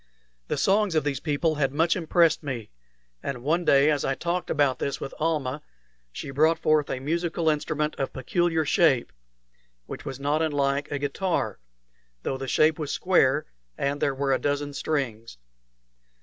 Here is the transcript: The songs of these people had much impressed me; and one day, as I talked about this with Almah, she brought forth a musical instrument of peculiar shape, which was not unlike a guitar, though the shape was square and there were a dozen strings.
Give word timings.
The 0.47 0.57
songs 0.57 0.95
of 0.95 1.03
these 1.03 1.19
people 1.19 1.53
had 1.61 1.71
much 1.71 1.95
impressed 1.95 2.41
me; 2.41 2.71
and 3.21 3.43
one 3.43 3.63
day, 3.63 3.91
as 3.91 4.03
I 4.03 4.15
talked 4.15 4.49
about 4.49 4.79
this 4.79 4.99
with 4.99 5.13
Almah, 5.19 5.61
she 6.11 6.31
brought 6.31 6.57
forth 6.57 6.89
a 6.89 6.99
musical 6.99 7.49
instrument 7.49 7.93
of 7.99 8.11
peculiar 8.11 8.65
shape, 8.65 9.13
which 9.85 10.03
was 10.03 10.19
not 10.19 10.41
unlike 10.41 10.89
a 10.91 10.97
guitar, 10.97 11.59
though 12.23 12.35
the 12.39 12.47
shape 12.47 12.79
was 12.79 12.91
square 12.91 13.45
and 13.77 14.01
there 14.01 14.15
were 14.15 14.33
a 14.33 14.39
dozen 14.39 14.73
strings. 14.73 15.37